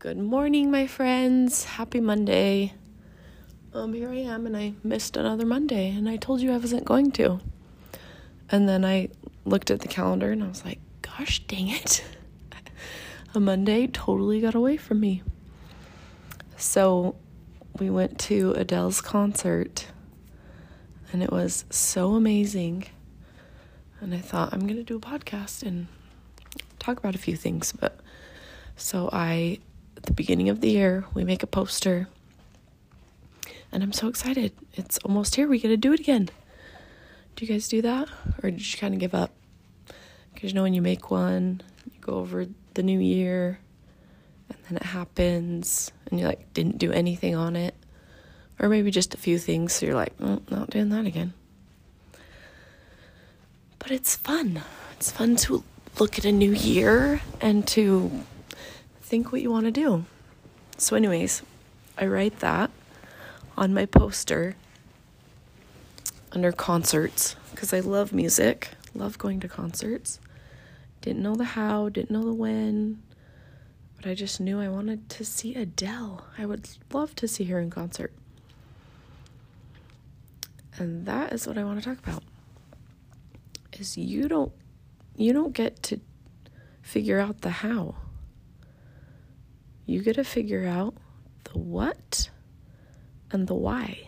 [0.00, 1.64] Good morning, my friends.
[1.64, 2.72] Happy Monday.
[3.74, 6.84] Um, here I am, and I missed another Monday, and I told you I wasn't
[6.84, 7.40] going to.
[8.48, 9.08] And then I
[9.44, 12.04] looked at the calendar and I was like, gosh dang it.
[13.34, 15.24] A Monday totally got away from me.
[16.56, 17.16] So
[17.80, 19.88] we went to Adele's concert,
[21.12, 22.84] and it was so amazing.
[24.00, 25.88] And I thought, I'm going to do a podcast and
[26.78, 27.72] talk about a few things.
[27.72, 27.98] But
[28.76, 29.58] so I
[29.98, 32.08] at the beginning of the year, we make a poster.
[33.72, 34.52] And I'm so excited.
[34.74, 35.48] It's almost here.
[35.48, 36.30] We get to do it again.
[37.34, 38.08] Do you guys do that?
[38.42, 39.32] Or did you kind of give up?
[40.32, 41.62] Because you know, when you make one,
[41.92, 43.58] you go over the new year,
[44.48, 47.74] and then it happens, and you like didn't do anything on it.
[48.60, 51.32] Or maybe just a few things, so you're like, mm, not doing that again.
[53.80, 54.62] But it's fun.
[54.92, 55.64] It's fun to
[55.98, 58.24] look at a new year and to
[59.08, 60.04] think what you want to do.
[60.76, 61.42] So, anyways,
[61.96, 62.70] I write that
[63.56, 64.54] on my poster
[66.30, 70.20] under concerts because I love music, love going to concerts.
[71.00, 73.02] Didn't know the how, didn't know the when,
[73.96, 76.26] but I just knew I wanted to see Adele.
[76.36, 78.12] I would love to see her in concert.
[80.76, 82.22] And that is what I want to talk about.
[83.72, 84.52] Is you don't
[85.16, 86.00] you don't get to
[86.82, 87.94] figure out the how
[89.88, 90.94] you get to figure out
[91.44, 92.28] the what
[93.30, 93.98] and the why.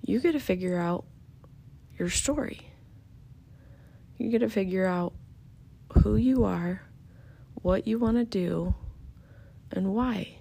[0.00, 1.04] You get to figure out
[1.98, 2.70] your story.
[4.16, 5.12] You get to figure out
[5.98, 6.80] who you are,
[7.56, 8.74] what you want to do,
[9.70, 10.38] and why.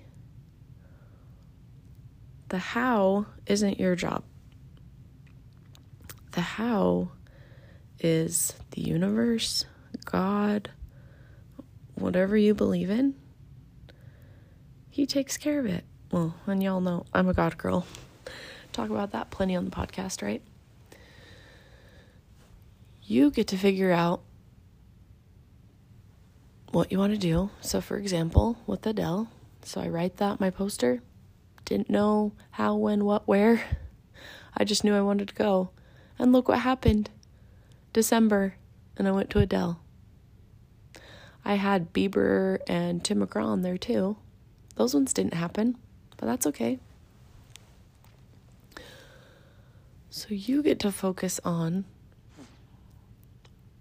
[2.48, 4.24] The how isn't your job.
[6.32, 7.12] The how
[8.00, 9.66] is the universe,
[10.06, 10.72] God,
[11.96, 13.16] whatever you believe in
[14.94, 15.84] he takes care of it.
[16.12, 17.88] Well, and y'all know I'm a God girl.
[18.72, 20.44] Talk about that plenty on the podcast, right?
[23.02, 24.22] You get to figure out
[26.72, 27.50] what you want to do.
[27.60, 29.30] So, for example, with Adele,
[29.64, 31.02] so I write that my poster.
[31.66, 33.64] Didn't know how, when, what, where.
[34.56, 35.72] I just knew I wanted to go.
[36.20, 37.10] And look what happened.
[37.94, 38.58] December,
[38.96, 39.80] and I went to Adele.
[41.44, 44.18] I had Bieber and Tim McGraw on there too.
[44.76, 45.78] Those ones didn't happen,
[46.18, 46.80] but that's okay.
[50.10, 51.86] So you get to focus on,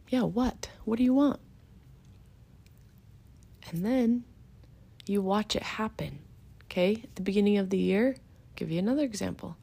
[0.09, 0.71] yeah, what?
[0.85, 1.41] What do you want?
[3.71, 4.25] And then
[5.07, 6.21] you watch it happen.
[6.65, 7.01] Okay?
[7.05, 9.57] At the beginning of the year, I'll give you another example.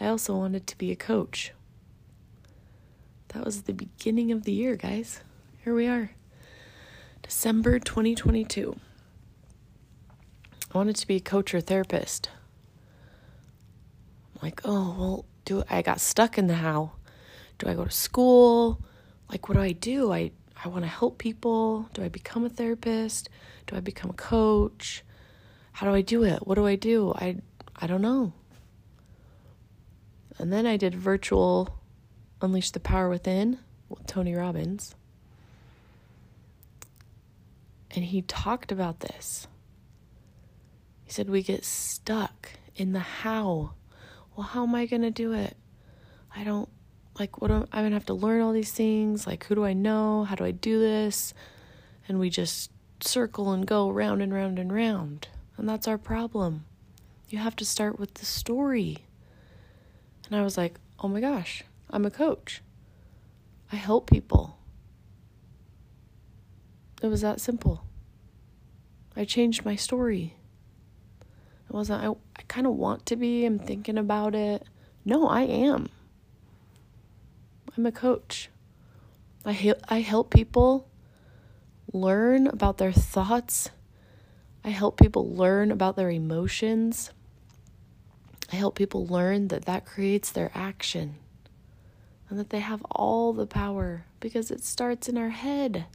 [0.00, 1.52] I also wanted to be a coach.
[3.28, 5.20] That was the beginning of the year, guys.
[5.62, 6.12] Here we are.
[7.22, 8.76] December 2022.
[10.72, 12.30] I wanted to be a coach or therapist.
[14.34, 16.92] I'm like, oh, well, do I got stuck in the how?
[17.58, 18.80] Do I go to school?
[19.30, 20.12] Like, what do I do?
[20.12, 20.30] I,
[20.62, 21.88] I want to help people.
[21.94, 23.28] Do I become a therapist?
[23.66, 25.02] Do I become a coach?
[25.72, 26.46] How do I do it?
[26.46, 27.12] What do I do?
[27.14, 27.36] I,
[27.76, 28.32] I don't know.
[30.38, 31.78] And then I did virtual
[32.40, 33.58] Unleash the Power Within
[33.88, 34.94] with Tony Robbins.
[37.90, 39.48] And he talked about this.
[41.08, 43.72] He said we get stuck in the how.
[44.36, 45.56] Well, how am I going to do it?
[46.36, 46.68] I don't
[47.18, 49.26] like what am, I'm going to have to learn all these things.
[49.26, 50.24] Like, who do I know?
[50.24, 51.32] How do I do this?
[52.06, 52.70] And we just
[53.00, 55.28] circle and go round and round and round.
[55.56, 56.66] And that's our problem.
[57.30, 58.98] You have to start with the story.
[60.26, 62.60] And I was like, oh my gosh, I'm a coach.
[63.72, 64.58] I help people.
[67.00, 67.82] It was that simple.
[69.16, 70.34] I changed my story.
[71.68, 74.64] It wasn't, I, I kind of want to be, I'm thinking about it.
[75.04, 75.90] No, I am.
[77.76, 78.48] I'm a coach.
[79.44, 80.88] I, I help people
[81.92, 83.70] learn about their thoughts.
[84.64, 87.10] I help people learn about their emotions.
[88.52, 91.16] I help people learn that that creates their action
[92.28, 95.86] and that they have all the power because it starts in our head.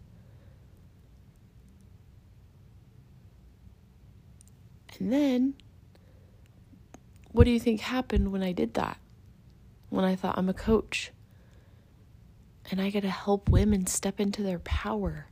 [5.00, 5.56] And then
[7.34, 8.98] what do you think happened when I did that?
[9.90, 11.12] When I thought I'm a coach
[12.72, 15.28] and I get to help women step into their power.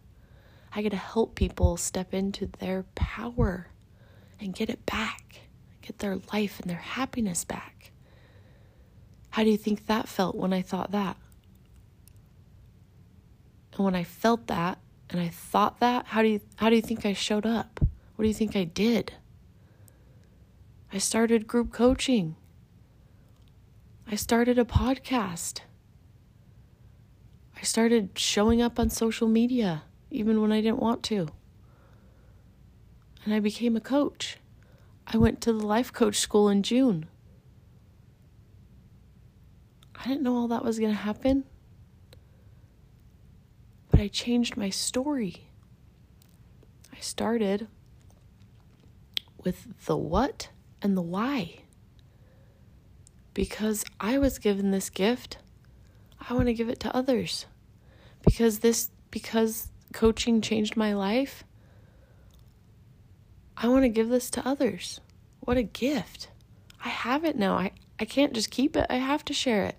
[0.73, 3.67] I get to help people step into their power
[4.39, 5.41] and get it back,
[5.81, 7.91] get their life and their happiness back.
[9.29, 11.17] How do you think that felt when I thought that?
[13.73, 16.81] And when I felt that and I thought that, how do you how do you
[16.81, 17.79] think I showed up?
[18.15, 19.13] What do you think I did?
[20.93, 22.35] I started group coaching.
[24.05, 25.61] I started a podcast.
[27.57, 31.29] I started showing up on social media even when I didn't want to.
[33.23, 34.37] And I became a coach.
[35.07, 37.05] I went to the life coach school in June.
[39.95, 41.45] I didn't know all that was going to happen.
[43.89, 45.47] But I changed my story.
[46.91, 47.67] I started
[49.43, 50.49] with the what
[50.81, 51.59] and the why.
[53.33, 55.37] Because I was given this gift,
[56.29, 57.45] I want to give it to others.
[58.23, 61.43] Because this because coaching changed my life,
[63.57, 65.01] I want to give this to others.
[65.41, 66.29] What a gift.
[66.83, 67.55] I have it now.
[67.55, 69.75] I, I can't just keep it, I have to share it.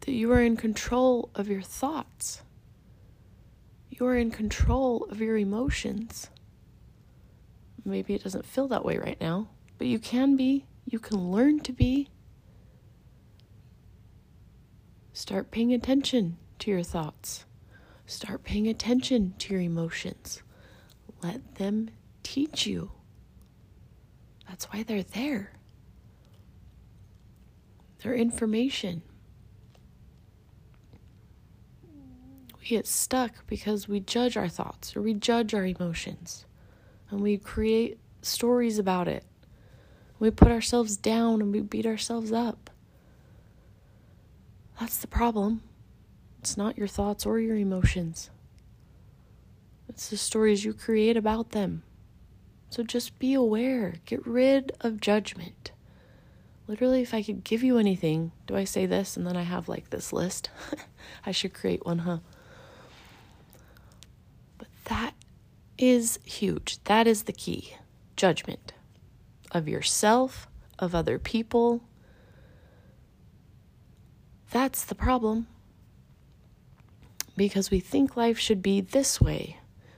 [0.00, 2.42] That you are in control of your thoughts,
[3.90, 6.30] you are in control of your emotions.
[7.84, 9.48] Maybe it doesn't feel that way right now,
[9.78, 10.66] but you can be.
[10.84, 12.08] You can learn to be.
[15.12, 17.44] Start paying attention to your thoughts.
[18.06, 20.42] Start paying attention to your emotions.
[21.22, 21.90] Let them
[22.22, 22.92] teach you.
[24.48, 25.52] That's why they're there.
[28.02, 29.02] They're information.
[32.58, 36.46] We get stuck because we judge our thoughts or we judge our emotions
[37.10, 39.24] and we create stories about it.
[40.18, 42.70] We put ourselves down and we beat ourselves up.
[44.78, 45.62] That's the problem.
[46.38, 48.30] It's not your thoughts or your emotions,
[49.88, 51.82] it's the stories you create about them.
[52.70, 55.72] So just be aware, get rid of judgment.
[56.68, 59.68] Literally, if I could give you anything, do I say this and then I have
[59.68, 60.50] like this list?
[61.26, 62.18] I should create one, huh?
[64.56, 65.14] But that
[65.80, 66.78] is huge.
[66.84, 67.74] That is the key
[68.14, 68.74] judgment
[69.50, 70.46] of yourself,
[70.78, 71.82] of other people.
[74.50, 75.46] That's the problem.
[77.36, 79.56] Because we think life should be this way.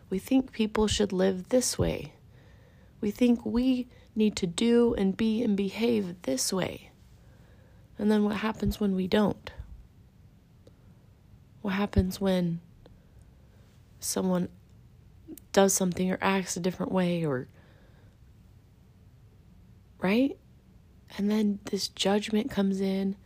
[0.08, 2.12] We think people should live this way.
[3.00, 6.92] We think we need to do and be and behave this way.
[7.98, 9.50] And then what happens when we don't?
[11.62, 12.60] What happens when
[13.98, 14.48] someone
[15.52, 17.48] does something or acts a different way or
[20.00, 20.36] right?
[21.16, 23.16] And then this judgment comes in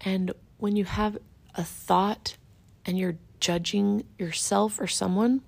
[0.00, 1.18] and when you have
[1.54, 2.36] a thought
[2.86, 5.42] and you're judging yourself or someone,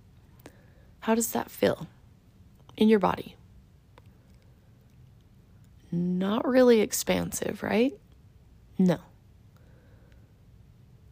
[1.00, 1.87] how does that feel
[2.76, 3.37] in your body?
[5.90, 7.93] Not really expansive, right?
[8.78, 8.99] No.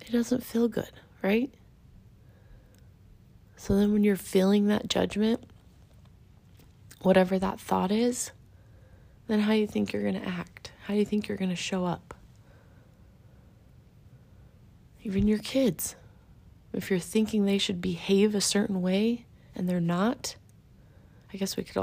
[0.00, 0.90] It doesn't feel good,
[1.22, 1.52] right?
[3.60, 5.44] So then, when you're feeling that judgment,
[7.02, 8.30] whatever that thought is,
[9.28, 10.72] then how do you think you're going to act?
[10.84, 12.14] How do you think you're going to show up?
[15.02, 15.94] Even your kids.
[16.72, 20.36] If you're thinking they should behave a certain way and they're not,
[21.30, 21.76] I guess we could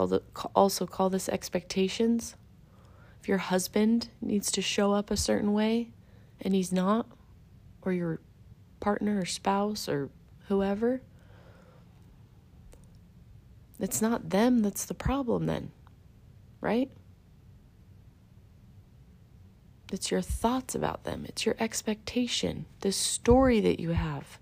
[0.55, 2.35] also call this expectations.
[3.21, 5.91] If your husband needs to show up a certain way
[6.41, 7.05] and he's not,
[7.83, 8.19] or your
[8.79, 10.09] partner or spouse or
[10.47, 11.03] whoever,
[13.79, 15.71] it's not them that's the problem, then,
[16.61, 16.89] right?
[19.91, 24.39] It's your thoughts about them, it's your expectation, the story that you have.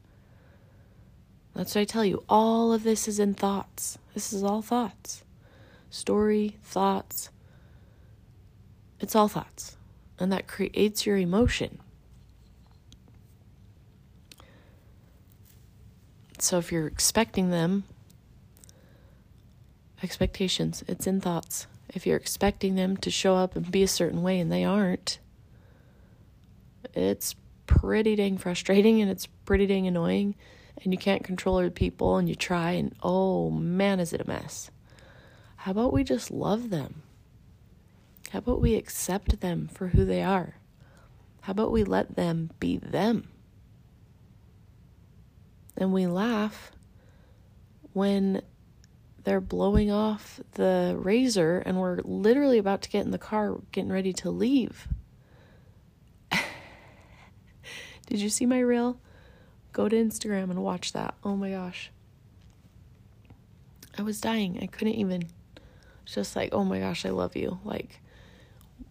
[1.53, 2.23] That's what I tell you.
[2.27, 3.97] All of this is in thoughts.
[4.13, 5.23] This is all thoughts.
[5.89, 7.29] Story, thoughts.
[8.99, 9.77] It's all thoughts.
[10.19, 11.79] And that creates your emotion.
[16.39, 17.85] So if you're expecting them
[20.03, 21.67] expectations, it's in thoughts.
[21.89, 25.19] If you're expecting them to show up and be a certain way and they aren't,
[26.93, 27.35] it's
[27.67, 30.35] pretty dang frustrating and it's pretty dang annoying
[30.83, 34.27] and you can't control other people and you try and oh man is it a
[34.27, 34.69] mess.
[35.57, 37.01] How about we just love them?
[38.31, 40.55] How about we accept them for who they are?
[41.41, 43.29] How about we let them be them?
[45.77, 46.71] And we laugh
[47.93, 48.41] when
[49.25, 53.91] they're blowing off the razor and we're literally about to get in the car getting
[53.91, 54.87] ready to leave.
[58.07, 58.99] Did you see my reel?
[59.73, 61.15] Go to Instagram and watch that.
[61.23, 61.91] Oh my gosh.
[63.97, 64.59] I was dying.
[64.61, 65.23] I couldn't even.
[66.05, 67.59] Just like, oh my gosh, I love you.
[67.63, 67.99] Like,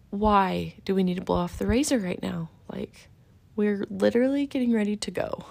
[0.09, 2.49] why do we need to blow off the razor right now?
[2.69, 3.07] Like,
[3.55, 5.45] we're literally getting ready to go.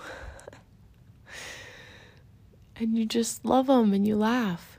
[2.76, 4.73] and you just love them and you laugh.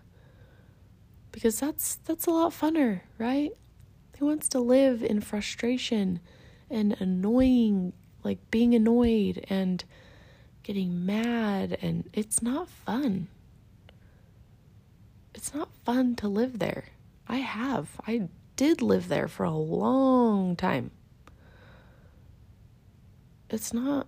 [1.36, 3.52] Because that's that's a lot funner, right?
[4.20, 6.22] Who wants to live in frustration
[6.70, 7.92] and annoying,
[8.24, 9.84] like being annoyed and
[10.64, 13.28] getting mad and it's not fun.
[15.34, 16.86] It's not fun to live there.
[17.28, 18.00] I have.
[18.08, 20.92] I did live there for a long time.
[23.50, 24.08] It's not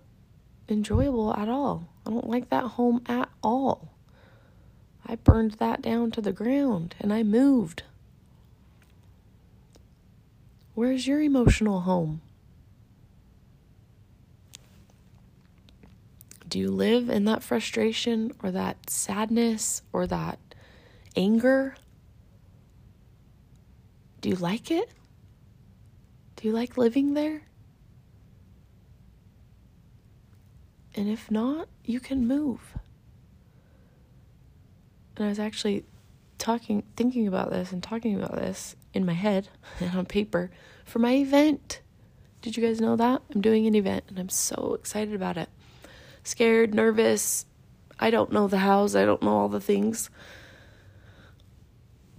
[0.66, 1.90] enjoyable at all.
[2.06, 3.97] I don't like that home at all.
[5.08, 7.82] I burned that down to the ground and I moved.
[10.74, 12.20] Where's your emotional home?
[16.46, 20.38] Do you live in that frustration or that sadness or that
[21.16, 21.74] anger?
[24.20, 24.90] Do you like it?
[26.36, 27.42] Do you like living there?
[30.94, 32.74] And if not, you can move.
[35.18, 35.84] And I was actually
[36.38, 39.48] talking, thinking about this and talking about this in my head
[39.80, 40.50] and on paper
[40.84, 41.80] for my event.
[42.40, 43.20] Did you guys know that?
[43.34, 45.48] I'm doing an event and I'm so excited about it.
[46.22, 47.46] Scared, nervous.
[47.98, 50.08] I don't know the hows, I don't know all the things.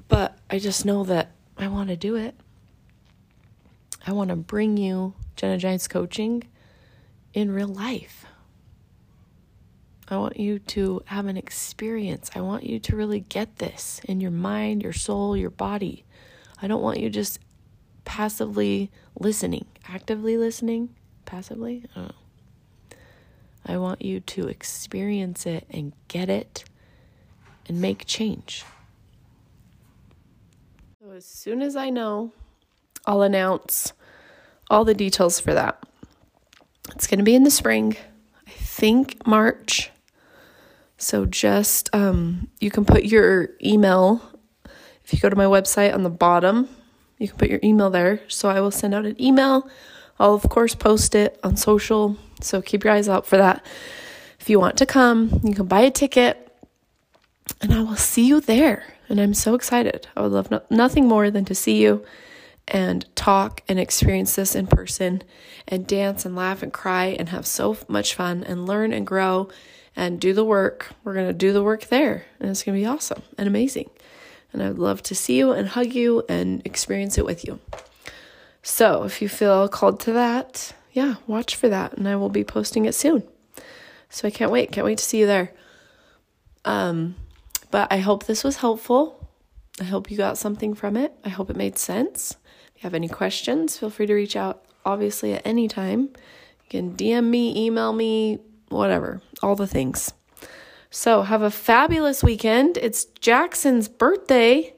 [0.10, 2.36] But I just know that I want to do it.
[4.06, 6.44] I want to bring you Jenna Gines coaching
[7.34, 8.26] in real life.
[10.10, 12.32] I want you to have an experience.
[12.36, 16.04] I want you to really get this in your mind, your soul, your body.
[16.62, 17.40] I don't want you just
[18.06, 18.90] passively
[19.20, 21.86] listening, actively listening, passively.
[21.96, 22.98] I don't know.
[23.68, 26.64] I want you to experience it and get it
[27.68, 28.66] and make change.
[31.00, 32.34] So, as soon as I know,
[33.06, 33.94] I'll announce
[34.72, 35.84] all the details for that.
[36.96, 37.96] It's going to be in the spring,
[38.48, 39.92] I think March.
[41.00, 44.22] So just um, you can put your email
[45.04, 46.68] if you go to my website on the bottom.
[47.18, 48.22] You can put your email there.
[48.28, 49.70] So I will send out an email.
[50.20, 52.18] I'll of course post it on social.
[52.42, 53.66] So keep your eyes out for that.
[54.42, 56.52] If you want to come, you can buy a ticket,
[57.62, 58.84] and I will see you there.
[59.08, 60.08] And I'm so excited.
[60.16, 62.06] I would love no- nothing more than to see you
[62.68, 65.24] and talk and experience this in person
[65.68, 69.50] and dance and laugh and cry and have so much fun and learn and grow
[69.96, 70.94] and do the work.
[71.04, 73.90] We're going to do the work there, and it's going to be awesome and amazing.
[74.52, 77.60] And I'd love to see you and hug you and experience it with you.
[78.62, 82.44] So, if you feel called to that, yeah, watch for that, and I will be
[82.44, 83.24] posting it soon.
[84.10, 84.72] So, I can't wait.
[84.72, 85.54] Can't wait to see you there.
[86.66, 87.16] Um,
[87.72, 89.30] but I hope this was helpful.
[89.80, 91.14] I hope you got something from it.
[91.24, 92.36] I hope it made sense.
[92.76, 96.10] If you have any questions, feel free to reach out, obviously, at any time.
[96.64, 100.14] You can DM me, email me, whatever, all the things.
[100.90, 102.78] So, have a fabulous weekend.
[102.78, 104.74] It's Jackson's birthday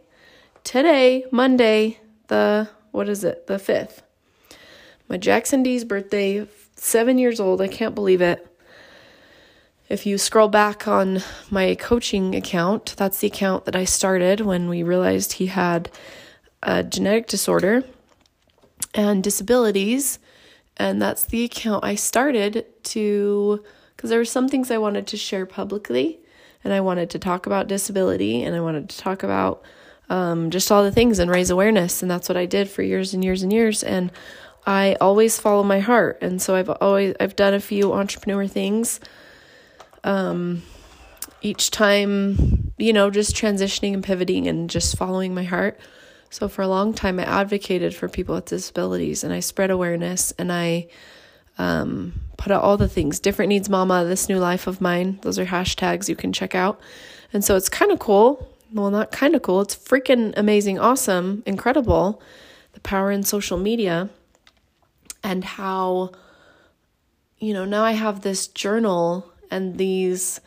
[0.63, 3.47] today, Monday, the what is it?
[3.47, 4.01] The 5th.
[5.07, 7.61] My Jackson D's birthday, 7 years old.
[7.61, 8.47] I can't believe it.
[9.87, 14.69] If you scroll back on my coaching account, that's the account that I started when
[14.69, 15.89] we realized he had
[16.63, 17.83] a genetic disorder
[18.93, 20.19] and disabilities.
[20.77, 23.63] And that's the account I started to
[24.01, 26.17] because there were some things I wanted to share publicly,
[26.63, 29.61] and I wanted to talk about disability, and I wanted to talk about
[30.09, 33.13] um, just all the things and raise awareness, and that's what I did for years
[33.13, 33.83] and years and years.
[33.83, 34.11] And
[34.65, 38.99] I always follow my heart, and so I've always I've done a few entrepreneur things.
[40.03, 40.63] Um,
[41.43, 45.79] each time, you know, just transitioning and pivoting and just following my heart.
[46.31, 50.31] So for a long time, I advocated for people with disabilities, and I spread awareness,
[50.39, 50.87] and I
[51.59, 53.19] um, put out all the things.
[53.19, 55.19] Different Needs Mama, This New Life of Mine.
[55.21, 56.81] Those are hashtags you can check out.
[57.31, 58.49] And so it's kind of cool.
[58.73, 59.61] Well, not kind of cool.
[59.61, 62.19] It's freaking amazing, awesome, incredible.
[62.73, 64.09] The power in social media
[65.23, 66.13] and how,
[67.37, 70.41] you know, now I have this journal and these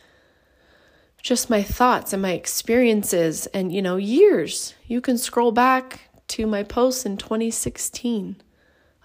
[1.21, 4.73] just my thoughts and my experiences and, you know, years.
[4.85, 8.35] You can scroll back to my posts in 2016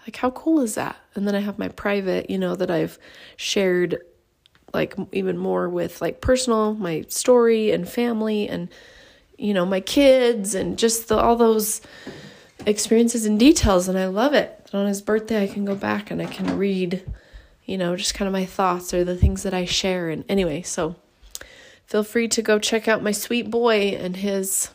[0.05, 0.95] like, how cool is that?
[1.15, 2.97] And then I have my private, you know, that I've
[3.35, 3.99] shared
[4.73, 8.69] like even more with like personal, my story and family and,
[9.37, 11.81] you know, my kids and just the, all those
[12.65, 13.87] experiences and details.
[13.87, 14.69] And I love it.
[14.71, 17.03] And on his birthday, I can go back and I can read,
[17.65, 20.09] you know, just kind of my thoughts or the things that I share.
[20.09, 20.95] And anyway, so
[21.85, 24.69] feel free to go check out my sweet boy and his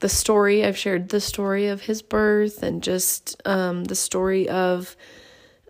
[0.00, 0.64] the story.
[0.64, 4.96] I've shared the story of his birth and just um, the story of,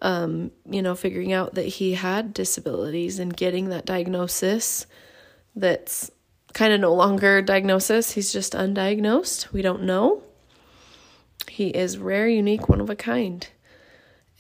[0.02, 4.86] um, you know, figuring out that he had disabilities and getting that diagnosis
[5.56, 6.10] that's
[6.54, 8.12] kind of no longer diagnosis.
[8.12, 9.52] He's just undiagnosed.
[9.52, 10.22] We don't know.
[11.48, 13.46] He is rare, unique, one of a kind.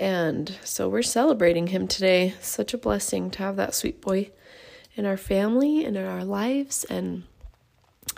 [0.00, 2.34] And so we're celebrating him today.
[2.40, 4.30] Such a blessing to have that sweet boy
[4.94, 6.84] in our family and in our lives.
[6.84, 7.24] And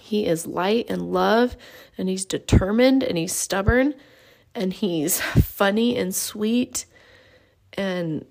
[0.00, 1.56] he is light and love,
[1.96, 3.94] and he's determined and he's stubborn,
[4.54, 6.86] and he's funny and sweet
[7.74, 8.24] and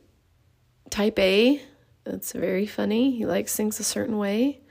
[0.90, 1.62] type A.
[2.04, 3.12] That's very funny.
[3.12, 4.62] He likes things a certain way,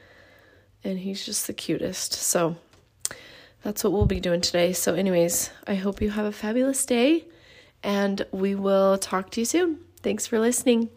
[0.85, 2.12] and he's just the cutest.
[2.12, 2.57] So
[3.62, 4.73] that's what we'll be doing today.
[4.73, 7.26] So, anyways, I hope you have a fabulous day,
[7.83, 9.81] and we will talk to you soon.
[10.02, 10.90] Thanks for listening.